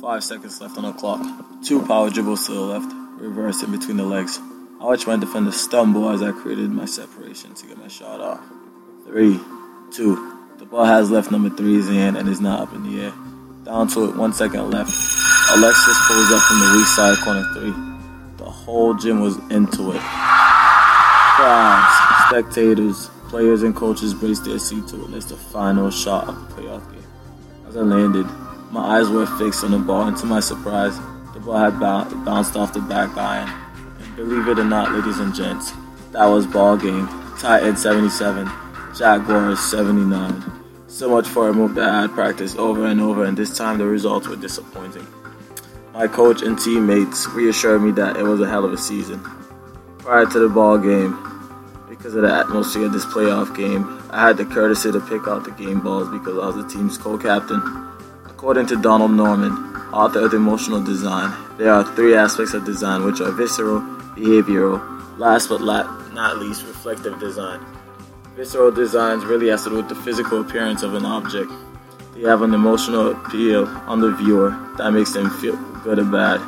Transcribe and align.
Five 0.00 0.22
seconds 0.22 0.60
left 0.60 0.78
on 0.78 0.84
the 0.84 0.92
clock. 0.92 1.20
Two 1.64 1.84
power 1.84 2.08
dribbles 2.08 2.46
to 2.46 2.52
the 2.52 2.60
left, 2.60 2.94
reverse 3.20 3.64
in 3.64 3.72
between 3.72 3.96
the 3.96 4.04
legs. 4.04 4.38
I 4.80 4.84
watch 4.84 5.08
my 5.08 5.16
defender 5.16 5.50
stumble 5.50 6.08
as 6.08 6.22
I 6.22 6.30
created 6.30 6.70
my 6.70 6.84
separation 6.84 7.52
to 7.54 7.66
get 7.66 7.78
my 7.78 7.88
shot 7.88 8.20
off. 8.20 8.40
Three, 9.04 9.40
two. 9.90 10.38
The 10.58 10.66
ball 10.66 10.84
has 10.84 11.10
left 11.10 11.32
number 11.32 11.50
three's 11.50 11.88
hand 11.88 12.16
and 12.16 12.28
is 12.28 12.40
not 12.40 12.60
up 12.60 12.74
in 12.74 12.84
the 12.84 13.06
air. 13.06 13.12
Down 13.64 13.88
to 13.88 14.04
it, 14.04 14.16
one 14.16 14.32
second 14.32 14.70
left. 14.70 14.92
Alexis 15.50 15.98
pulls 16.06 16.30
up 16.30 16.42
from 16.44 16.60
the 16.60 16.74
weak 16.76 16.86
side 16.86 17.18
corner 17.24 17.44
three. 17.54 17.74
The 18.36 18.48
whole 18.48 18.94
gym 18.94 19.20
was 19.20 19.36
into 19.50 19.90
it. 19.90 20.00
Crowds, 21.34 22.28
spectators, 22.28 23.10
players, 23.28 23.64
and 23.64 23.74
coaches 23.74 24.14
braced 24.14 24.44
their 24.44 24.60
seat 24.60 24.86
to 24.88 24.96
witness 24.96 25.24
the 25.24 25.36
final 25.36 25.90
shot 25.90 26.28
of 26.28 26.36
the 26.36 26.54
playoff 26.54 26.88
game. 26.92 27.02
As 27.66 27.76
I 27.76 27.80
landed, 27.80 28.26
my 28.70 28.98
eyes 28.98 29.08
were 29.08 29.26
fixed 29.38 29.64
on 29.64 29.70
the 29.70 29.78
ball, 29.78 30.08
and 30.08 30.16
to 30.18 30.26
my 30.26 30.40
surprise, 30.40 30.98
the 31.32 31.40
ball 31.40 31.58
had 31.58 31.78
bounced 31.80 32.56
off 32.56 32.72
the 32.72 32.80
back 32.80 33.16
iron. 33.16 33.48
And 34.00 34.16
believe 34.16 34.48
it 34.48 34.58
or 34.58 34.64
not, 34.64 34.92
ladies 34.92 35.18
and 35.18 35.34
gents, 35.34 35.72
that 36.12 36.26
was 36.26 36.46
ball 36.46 36.76
game. 36.76 37.08
Titan 37.38 37.76
77, 37.76 38.50
Jaguars 38.96 39.60
79. 39.60 40.42
So 40.88 41.08
much 41.08 41.28
for 41.28 41.48
a 41.48 41.52
move 41.52 41.74
that 41.76 41.88
I 41.88 42.00
had 42.02 42.10
practiced 42.10 42.58
over 42.58 42.86
and 42.86 43.00
over, 43.00 43.24
and 43.24 43.36
this 43.36 43.56
time 43.56 43.78
the 43.78 43.86
results 43.86 44.26
were 44.26 44.36
disappointing. 44.36 45.06
My 45.94 46.08
coach 46.08 46.42
and 46.42 46.58
teammates 46.58 47.26
reassured 47.28 47.82
me 47.82 47.92
that 47.92 48.16
it 48.16 48.22
was 48.22 48.40
a 48.40 48.48
hell 48.48 48.64
of 48.64 48.72
a 48.72 48.78
season. 48.78 49.20
Prior 49.98 50.26
to 50.26 50.38
the 50.38 50.48
ball 50.48 50.78
game, 50.78 51.16
because 51.88 52.14
of 52.14 52.22
the 52.22 52.32
atmosphere 52.32 52.86
of 52.86 52.92
this 52.92 53.04
playoff 53.06 53.56
game, 53.56 54.02
I 54.10 54.26
had 54.26 54.36
the 54.36 54.44
courtesy 54.44 54.90
to 54.92 55.00
pick 55.00 55.26
out 55.26 55.44
the 55.44 55.50
game 55.52 55.80
balls 55.80 56.08
because 56.08 56.38
I 56.38 56.46
was 56.46 56.56
the 56.56 56.68
team's 56.68 56.98
co-captain. 56.98 57.60
According 58.38 58.66
to 58.68 58.76
Donald 58.76 59.10
Norman, 59.10 59.50
author 59.92 60.20
of 60.24 60.32
Emotional 60.32 60.80
Design, 60.80 61.34
there 61.58 61.72
are 61.72 61.82
three 61.96 62.14
aspects 62.14 62.54
of 62.54 62.64
design 62.64 63.02
which 63.02 63.20
are 63.20 63.32
visceral, 63.32 63.80
behavioral, 64.14 64.78
last 65.18 65.48
but 65.48 65.60
not 65.60 66.38
least, 66.38 66.64
reflective 66.64 67.18
design. 67.18 67.58
Visceral 68.36 68.70
designs 68.70 69.24
really 69.24 69.48
has 69.48 69.64
to 69.64 69.70
do 69.70 69.76
with 69.78 69.88
the 69.88 69.96
physical 69.96 70.40
appearance 70.40 70.84
of 70.84 70.94
an 70.94 71.04
object. 71.04 71.50
They 72.14 72.28
have 72.28 72.42
an 72.42 72.54
emotional 72.54 73.10
appeal 73.10 73.66
on 73.88 73.98
the 73.98 74.12
viewer 74.12 74.50
that 74.76 74.92
makes 74.92 75.12
them 75.12 75.30
feel 75.40 75.56
good 75.82 75.98
or 75.98 76.04
bad. 76.04 76.38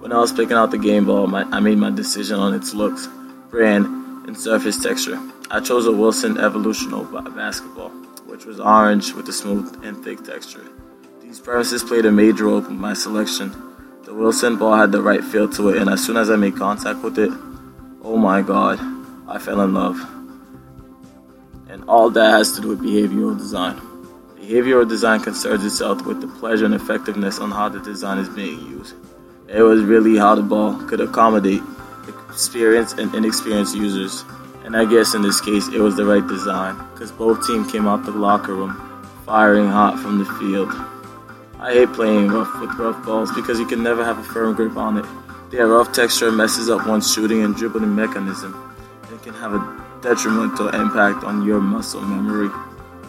When 0.00 0.12
I 0.12 0.18
was 0.18 0.32
picking 0.32 0.56
out 0.56 0.70
the 0.70 0.78
game 0.78 1.06
ball, 1.06 1.26
my, 1.26 1.42
I 1.50 1.58
made 1.58 1.76
my 1.76 1.90
decision 1.90 2.38
on 2.38 2.54
its 2.54 2.72
looks, 2.72 3.08
brand, 3.50 3.86
and 4.28 4.38
surface 4.38 4.80
texture. 4.80 5.20
I 5.50 5.58
chose 5.58 5.86
a 5.86 5.92
Wilson 5.92 6.36
Evolutional 6.36 7.34
basketball, 7.34 7.90
which 8.26 8.44
was 8.44 8.60
orange 8.60 9.12
with 9.14 9.28
a 9.28 9.32
smooth 9.32 9.84
and 9.84 10.04
thick 10.04 10.22
texture. 10.22 10.64
These 11.22 11.38
premises 11.38 11.84
played 11.84 12.04
a 12.04 12.10
major 12.10 12.46
role 12.46 12.66
in 12.66 12.76
my 12.76 12.94
selection. 12.94 13.52
The 14.04 14.12
Wilson 14.12 14.56
ball 14.56 14.76
had 14.76 14.90
the 14.90 15.00
right 15.00 15.22
feel 15.22 15.48
to 15.50 15.68
it, 15.68 15.80
and 15.80 15.88
as 15.88 16.04
soon 16.04 16.16
as 16.16 16.28
I 16.30 16.36
made 16.36 16.56
contact 16.56 17.02
with 17.02 17.16
it, 17.16 17.30
oh 18.02 18.16
my 18.16 18.42
god, 18.42 18.80
I 19.28 19.38
fell 19.38 19.60
in 19.60 19.72
love. 19.72 19.96
And 21.68 21.84
all 21.84 22.10
that 22.10 22.32
has 22.32 22.52
to 22.56 22.60
do 22.60 22.68
with 22.68 22.80
behavioral 22.80 23.38
design. 23.38 23.76
Behavioral 24.36 24.88
design 24.88 25.20
concerns 25.20 25.64
itself 25.64 26.04
with 26.04 26.20
the 26.20 26.26
pleasure 26.26 26.64
and 26.64 26.74
effectiveness 26.74 27.38
on 27.38 27.52
how 27.52 27.68
the 27.68 27.78
design 27.80 28.18
is 28.18 28.28
being 28.28 28.58
used. 28.58 28.96
It 29.48 29.62
was 29.62 29.82
really 29.84 30.18
how 30.18 30.34
the 30.34 30.42
ball 30.42 30.74
could 30.88 31.00
accommodate 31.00 31.62
experienced 32.28 32.98
and 32.98 33.14
inexperienced 33.14 33.76
users. 33.76 34.24
And 34.64 34.76
I 34.76 34.86
guess 34.86 35.14
in 35.14 35.22
this 35.22 35.40
case, 35.40 35.68
it 35.68 35.78
was 35.78 35.96
the 35.96 36.04
right 36.04 36.26
design 36.26 36.76
because 36.92 37.12
both 37.12 37.46
teams 37.46 37.70
came 37.70 37.86
out 37.86 38.04
the 38.04 38.10
locker 38.10 38.54
room 38.54 38.74
firing 39.24 39.68
hot 39.68 40.00
from 40.00 40.18
the 40.18 40.24
field. 40.24 40.72
I 41.62 41.72
hate 41.74 41.92
playing 41.92 42.26
rough 42.26 42.60
with 42.60 42.74
rough 42.74 43.06
balls 43.06 43.30
because 43.36 43.60
you 43.60 43.66
can 43.68 43.84
never 43.84 44.04
have 44.04 44.18
a 44.18 44.24
firm 44.24 44.52
grip 44.56 44.76
on 44.76 44.98
it. 44.98 45.06
Their 45.52 45.68
rough 45.68 45.92
texture 45.92 46.32
messes 46.32 46.68
up 46.68 46.88
one's 46.88 47.14
shooting 47.14 47.44
and 47.44 47.54
dribbling 47.54 47.94
mechanism 47.94 48.74
and 49.08 49.22
can 49.22 49.32
have 49.34 49.54
a 49.54 50.00
detrimental 50.02 50.70
impact 50.70 51.22
on 51.22 51.46
your 51.46 51.60
muscle 51.60 52.00
memory. 52.00 52.50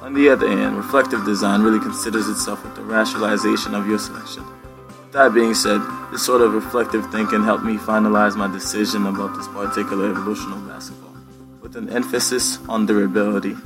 On 0.00 0.14
the 0.14 0.30
other 0.30 0.48
hand, 0.48 0.78
reflective 0.78 1.26
design 1.26 1.60
really 1.60 1.78
considers 1.78 2.26
itself 2.26 2.64
with 2.64 2.74
the 2.74 2.80
rationalization 2.80 3.74
of 3.74 3.86
your 3.86 3.98
selection. 3.98 4.42
That 5.12 5.34
being 5.34 5.52
said, 5.52 5.82
this 6.10 6.24
sort 6.24 6.40
of 6.40 6.54
reflective 6.54 7.04
thinking 7.12 7.44
helped 7.44 7.64
me 7.64 7.76
finalize 7.76 8.34
my 8.34 8.50
decision 8.50 9.04
about 9.04 9.36
this 9.36 9.46
particular 9.48 10.10
evolutional 10.14 10.66
basketball. 10.66 11.14
With 11.60 11.76
an 11.76 11.90
emphasis 11.90 12.58
on 12.66 12.86
durability, 12.86 13.56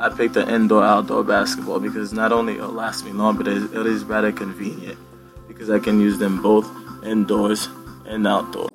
I 0.00 0.08
picked 0.08 0.32
the 0.32 0.48
indoor 0.50 0.82
outdoor 0.82 1.22
basketball 1.24 1.78
because 1.78 2.10
not 2.14 2.32
only 2.32 2.54
it'll 2.54 2.70
last 2.70 3.04
me 3.04 3.12
long, 3.12 3.36
but 3.36 3.46
it 3.46 3.86
is 3.86 4.02
rather 4.02 4.32
convenient 4.32 4.98
because 5.46 5.68
I 5.68 5.78
can 5.78 6.00
use 6.00 6.16
them 6.16 6.40
both 6.40 6.66
indoors 7.04 7.68
and 8.06 8.26
outdoors. 8.26 8.70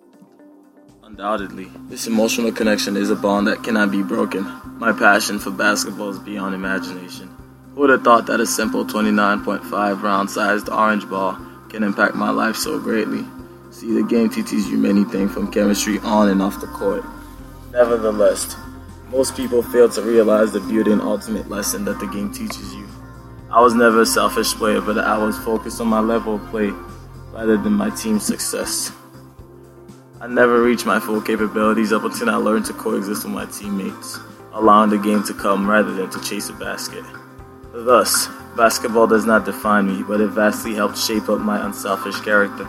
Undoubtedly, 1.02 1.72
this 1.90 2.06
emotional 2.06 2.52
connection 2.52 2.96
is 2.96 3.10
a 3.10 3.16
bond 3.16 3.48
that 3.48 3.64
cannot 3.64 3.90
be 3.90 4.04
broken. 4.04 4.44
My 4.78 4.92
passion 4.92 5.40
for 5.40 5.50
basketball 5.50 6.10
is 6.10 6.20
beyond 6.20 6.54
imagination. 6.54 7.36
Who 7.74 7.82
would 7.82 7.90
have 7.90 8.04
thought 8.04 8.28
that 8.28 8.40
a 8.40 8.46
simple 8.46 8.86
29.5 8.86 10.04
round 10.04 10.30
sized 10.30 10.70
orange 10.70 11.10
ball 11.10 11.40
can 11.70 11.82
impact 11.82 12.14
my 12.14 12.30
life 12.30 12.56
so 12.56 12.80
greatly? 12.80 13.26
See, 13.72 13.92
the 13.96 14.04
game 14.04 14.30
teaches 14.30 14.70
you 14.70 14.78
many 14.78 15.04
things 15.06 15.34
from 15.34 15.52
chemistry 15.52 15.98
on 16.04 16.30
and 16.30 16.40
off 16.44 16.62
the 16.62 16.68
court. 16.68 17.04
Nevertheless, 17.72 18.56
most 19.10 19.36
people 19.36 19.62
fail 19.62 19.88
to 19.90 20.02
realize 20.02 20.52
the 20.52 20.60
beauty 20.60 20.92
and 20.92 21.02
ultimate 21.02 21.50
lesson 21.50 21.86
that 21.86 22.00
the 22.00 22.08
game 22.08 22.32
teaches 22.32 22.74
you. 22.74 22.88
I 23.52 23.62
was 23.62 23.74
never 23.74 24.02
a 24.02 24.06
selfish 24.06 24.54
player, 24.56 24.82
but 24.82 24.98
I 24.98 25.18
was 25.18 25.38
focused 25.40 25.80
on 25.80 25.88
my 25.88 26.00
level 26.00 26.36
of 26.36 26.46
play 26.48 26.72
rather 27.32 27.58
than 27.58 27.74
my 27.74 27.90
team's 27.92 28.26
success. 28.26 28.92
I 30.20 30.28
never 30.28 30.62
reached 30.62 30.86
my 30.86 31.00
full 31.00 31.22
capabilities 31.22 31.94
up 31.94 32.04
until 32.04 32.30
I 32.30 32.36
learned 32.36 32.66
to 32.66 32.74
coexist 32.74 33.26
with 33.26 33.34
my 33.34 33.46
teammates, 33.46 34.20
allowing 34.54 34.90
the 34.90 34.98
game 34.98 35.24
to 35.24 35.34
come 35.34 35.70
rather 35.70 35.94
than 35.94 36.10
to 36.10 36.22
chase 36.22 36.50
a 36.50 36.54
basket. 36.54 37.04
Thus, 37.74 38.28
basketball 38.58 39.06
does 39.06 39.26
not 39.26 39.46
define 39.46 39.88
me, 39.88 40.02
but 40.02 40.22
it 40.22 40.30
vastly 40.30 40.74
helped 40.74 40.98
shape 40.98 41.30
up 41.30 41.42
my 41.42 41.64
unselfish 41.66 42.20
character. 42.22 42.68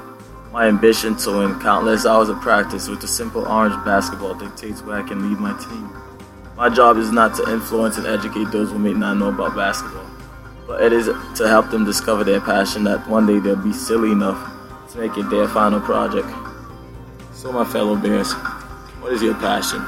My 0.52 0.66
ambition 0.66 1.16
to 1.16 1.38
win 1.38 1.60
countless 1.60 2.04
hours 2.04 2.28
of 2.28 2.40
practice 2.40 2.88
with 2.88 3.00
the 3.00 3.08
simple 3.08 3.46
orange 3.46 3.76
basketball 3.84 4.34
dictates 4.34 4.82
where 4.82 4.98
I 4.98 5.06
can 5.06 5.28
lead 5.28 5.38
my 5.38 5.56
team. 5.58 5.90
My 6.56 6.70
job 6.70 6.96
is 6.96 7.12
not 7.12 7.34
to 7.36 7.52
influence 7.52 7.98
and 7.98 8.06
educate 8.06 8.50
those 8.50 8.70
who 8.70 8.78
may 8.78 8.94
not 8.94 9.18
know 9.18 9.28
about 9.28 9.54
basketball, 9.54 10.06
but 10.66 10.82
it 10.82 10.90
is 10.90 11.04
to 11.36 11.46
help 11.46 11.68
them 11.68 11.84
discover 11.84 12.24
their 12.24 12.40
passion 12.40 12.84
that 12.84 13.06
one 13.06 13.26
day 13.26 13.38
they'll 13.38 13.56
be 13.56 13.74
silly 13.74 14.10
enough 14.10 14.40
to 14.92 14.98
make 14.98 15.18
it 15.18 15.28
their 15.28 15.48
final 15.48 15.80
project. 15.80 16.28
So, 17.34 17.52
my 17.52 17.64
fellow 17.64 17.94
Bears, 17.94 18.32
what 19.02 19.12
is 19.12 19.22
your 19.22 19.34
passion? 19.34 19.84